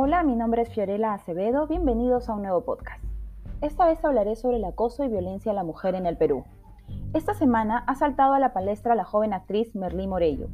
Hola, 0.00 0.22
mi 0.22 0.36
nombre 0.36 0.62
es 0.62 0.68
Fiorella 0.68 1.12
Acevedo, 1.12 1.66
bienvenidos 1.66 2.28
a 2.28 2.34
un 2.34 2.42
nuevo 2.42 2.60
podcast. 2.60 3.02
Esta 3.62 3.84
vez 3.84 4.04
hablaré 4.04 4.36
sobre 4.36 4.58
el 4.58 4.64
acoso 4.64 5.02
y 5.02 5.08
violencia 5.08 5.50
a 5.50 5.56
la 5.56 5.64
mujer 5.64 5.96
en 5.96 6.06
el 6.06 6.16
Perú. 6.16 6.44
Esta 7.14 7.34
semana 7.34 7.82
ha 7.84 7.96
saltado 7.96 8.34
a 8.34 8.38
la 8.38 8.52
palestra 8.52 8.94
la 8.94 9.02
joven 9.02 9.32
actriz 9.32 9.74
Merlí 9.74 10.06
Morello, 10.06 10.50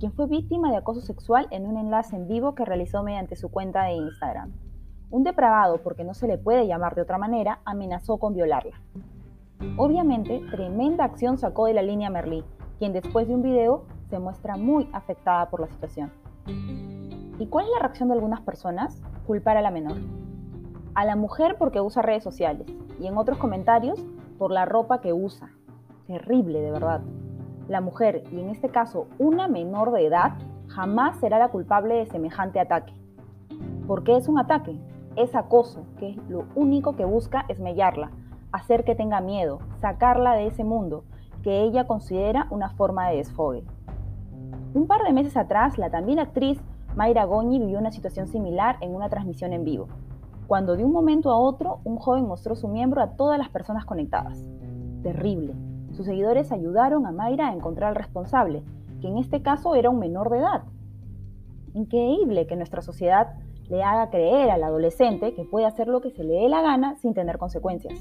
quien 0.00 0.10
fue 0.10 0.26
víctima 0.26 0.72
de 0.72 0.78
acoso 0.78 1.00
sexual 1.00 1.46
en 1.52 1.68
un 1.68 1.76
enlace 1.76 2.16
en 2.16 2.26
vivo 2.26 2.56
que 2.56 2.64
realizó 2.64 3.04
mediante 3.04 3.36
su 3.36 3.52
cuenta 3.52 3.84
de 3.84 3.92
Instagram. 3.92 4.50
Un 5.10 5.22
depravado, 5.22 5.80
porque 5.80 6.02
no 6.02 6.12
se 6.12 6.26
le 6.26 6.36
puede 6.36 6.66
llamar 6.66 6.96
de 6.96 7.02
otra 7.02 7.18
manera, 7.18 7.60
amenazó 7.64 8.16
con 8.16 8.34
violarla. 8.34 8.80
Obviamente, 9.76 10.42
tremenda 10.50 11.04
acción 11.04 11.38
sacó 11.38 11.66
de 11.66 11.74
la 11.74 11.82
línea 11.82 12.10
Merlí, 12.10 12.42
quien 12.80 12.92
después 12.92 13.28
de 13.28 13.34
un 13.36 13.42
video 13.42 13.84
se 14.10 14.18
muestra 14.18 14.56
muy 14.56 14.88
afectada 14.92 15.48
por 15.50 15.60
la 15.60 15.68
situación. 15.68 16.10
¿Y 17.40 17.46
cuál 17.46 17.66
es 17.66 17.70
la 17.72 17.78
reacción 17.78 18.08
de 18.08 18.16
algunas 18.16 18.40
personas? 18.40 19.00
Culpar 19.24 19.56
a 19.56 19.62
la 19.62 19.70
menor. 19.70 19.96
A 20.94 21.04
la 21.04 21.14
mujer 21.14 21.54
porque 21.56 21.80
usa 21.80 22.02
redes 22.02 22.24
sociales 22.24 22.66
y 22.98 23.06
en 23.06 23.16
otros 23.16 23.38
comentarios 23.38 24.04
por 24.38 24.50
la 24.50 24.64
ropa 24.64 25.00
que 25.00 25.12
usa. 25.12 25.50
Terrible, 26.08 26.60
de 26.60 26.72
verdad. 26.72 27.00
La 27.68 27.80
mujer, 27.80 28.24
y 28.32 28.40
en 28.40 28.48
este 28.48 28.70
caso 28.70 29.06
una 29.18 29.46
menor 29.46 29.92
de 29.92 30.06
edad, 30.06 30.32
jamás 30.66 31.18
será 31.20 31.38
la 31.38 31.50
culpable 31.50 31.94
de 31.94 32.06
semejante 32.06 32.58
ataque. 32.58 32.92
¿Por 33.86 34.02
qué 34.02 34.16
es 34.16 34.26
un 34.26 34.40
ataque? 34.40 34.76
Es 35.14 35.36
acoso, 35.36 35.84
que 35.98 36.16
lo 36.28 36.46
único 36.56 36.96
que 36.96 37.04
busca 37.04 37.44
es 37.48 37.60
mellarla, 37.60 38.10
hacer 38.50 38.82
que 38.82 38.96
tenga 38.96 39.20
miedo, 39.20 39.60
sacarla 39.80 40.32
de 40.32 40.48
ese 40.48 40.64
mundo 40.64 41.04
que 41.44 41.60
ella 41.60 41.86
considera 41.86 42.48
una 42.50 42.70
forma 42.70 43.08
de 43.08 43.18
desfogue. 43.18 43.62
Un 44.74 44.88
par 44.88 45.02
de 45.04 45.12
meses 45.12 45.36
atrás, 45.36 45.78
la 45.78 45.90
también 45.90 46.18
actriz 46.18 46.60
Mayra 46.98 47.26
Goñi 47.26 47.60
vivió 47.60 47.78
una 47.78 47.92
situación 47.92 48.26
similar 48.26 48.76
en 48.80 48.92
una 48.92 49.08
transmisión 49.08 49.52
en 49.52 49.62
vivo, 49.62 49.86
cuando 50.48 50.76
de 50.76 50.84
un 50.84 50.90
momento 50.90 51.30
a 51.30 51.38
otro 51.38 51.78
un 51.84 51.96
joven 51.96 52.26
mostró 52.26 52.56
su 52.56 52.66
miembro 52.66 53.00
a 53.00 53.10
todas 53.10 53.38
las 53.38 53.50
personas 53.50 53.84
conectadas. 53.84 54.44
Terrible. 55.04 55.54
Sus 55.92 56.06
seguidores 56.06 56.50
ayudaron 56.50 57.06
a 57.06 57.12
Mayra 57.12 57.50
a 57.50 57.52
encontrar 57.52 57.90
al 57.90 57.94
responsable, 57.94 58.64
que 59.00 59.06
en 59.06 59.16
este 59.16 59.42
caso 59.42 59.76
era 59.76 59.90
un 59.90 60.00
menor 60.00 60.28
de 60.28 60.38
edad. 60.38 60.64
Increíble 61.72 62.48
que 62.48 62.56
nuestra 62.56 62.82
sociedad 62.82 63.28
le 63.68 63.84
haga 63.84 64.10
creer 64.10 64.50
al 64.50 64.64
adolescente 64.64 65.34
que 65.34 65.44
puede 65.44 65.66
hacer 65.66 65.86
lo 65.86 66.00
que 66.00 66.10
se 66.10 66.24
le 66.24 66.34
dé 66.34 66.48
la 66.48 66.62
gana 66.62 66.96
sin 66.96 67.14
tener 67.14 67.38
consecuencias. 67.38 67.94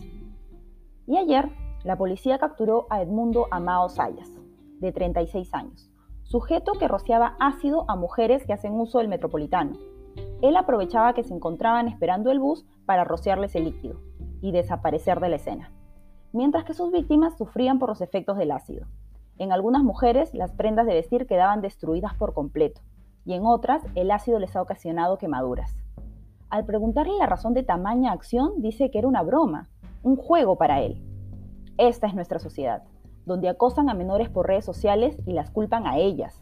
Y 1.05 1.17
ayer, 1.17 1.51
la 1.83 1.99
policía 1.99 2.39
capturó 2.39 2.87
a 2.89 3.03
Edmundo 3.03 3.45
Amao 3.51 3.89
Sayas, 3.89 4.31
de 4.79 4.91
36 4.91 5.53
años, 5.53 5.91
sujeto 6.27 6.73
que 6.73 6.89
rociaba 6.89 7.37
ácido 7.39 7.85
a 7.87 7.95
mujeres 7.95 8.45
que 8.45 8.51
hacen 8.51 8.73
uso 8.73 8.97
del 8.97 9.07
metropolitano. 9.07 9.77
Él 10.41 10.57
aprovechaba 10.57 11.13
que 11.13 11.23
se 11.23 11.33
encontraban 11.33 11.87
esperando 11.87 12.31
el 12.31 12.39
bus 12.39 12.65
para 12.85 13.05
rociarles 13.05 13.55
el 13.55 13.63
líquido 13.63 14.01
y 14.41 14.51
desaparecer 14.51 15.21
de 15.21 15.29
la 15.29 15.37
escena, 15.37 15.71
mientras 16.33 16.65
que 16.65 16.73
sus 16.73 16.91
víctimas 16.91 17.37
sufrían 17.37 17.79
por 17.79 17.89
los 17.89 18.01
efectos 18.01 18.37
del 18.37 18.51
ácido. 18.51 18.87
En 19.37 19.53
algunas 19.53 19.83
mujeres 19.83 20.33
las 20.33 20.51
prendas 20.51 20.85
de 20.85 20.95
vestir 20.95 21.27
quedaban 21.27 21.61
destruidas 21.61 22.13
por 22.15 22.33
completo 22.33 22.81
y 23.23 23.33
en 23.33 23.45
otras 23.45 23.83
el 23.95 24.11
ácido 24.11 24.37
les 24.37 24.53
ha 24.57 24.61
ocasionado 24.61 25.17
quemaduras. 25.17 25.77
Al 26.49 26.65
preguntarle 26.65 27.13
la 27.17 27.25
razón 27.25 27.53
de 27.53 27.63
tamaña 27.63 28.11
acción, 28.11 28.61
dice 28.61 28.91
que 28.91 28.99
era 28.99 29.07
una 29.07 29.23
broma, 29.23 29.69
un 30.03 30.17
juego 30.17 30.57
para 30.57 30.81
él. 30.81 31.01
Esta 31.77 32.07
es 32.07 32.15
nuestra 32.15 32.39
sociedad 32.39 32.83
donde 33.27 33.49
acosan 33.49 33.89
a 33.89 33.93
menores 33.93 34.29
por 34.29 34.47
redes 34.47 34.65
sociales 34.65 35.17
y 35.25 35.33
las 35.33 35.51
culpan 35.51 35.85
a 35.85 35.97
ellas. 35.97 36.41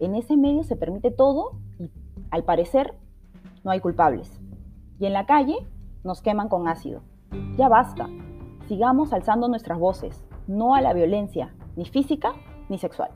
En 0.00 0.16
ese 0.16 0.36
medio 0.36 0.64
se 0.64 0.76
permite 0.76 1.12
todo 1.12 1.52
y, 1.78 1.90
al 2.30 2.42
parecer, 2.42 2.94
no 3.62 3.70
hay 3.70 3.80
culpables. 3.80 4.40
Y 4.98 5.06
en 5.06 5.12
la 5.12 5.26
calle 5.26 5.56
nos 6.02 6.20
queman 6.20 6.48
con 6.48 6.66
ácido. 6.66 7.02
Ya 7.56 7.68
basta. 7.68 8.08
Sigamos 8.66 9.12
alzando 9.12 9.48
nuestras 9.48 9.78
voces, 9.78 10.24
no 10.48 10.74
a 10.74 10.80
la 10.80 10.92
violencia, 10.92 11.54
ni 11.76 11.86
física 11.86 12.32
ni 12.68 12.78
sexual. 12.78 13.10